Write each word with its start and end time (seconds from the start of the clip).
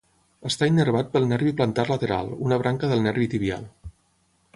Està 0.49 0.69
innervat 0.69 1.11
pel 1.15 1.27
nervi 1.31 1.53
plantar 1.59 1.85
lateral, 1.91 2.31
una 2.47 2.59
branca 2.65 2.89
del 2.93 3.05
nervi 3.09 3.29
tibial. 3.35 3.69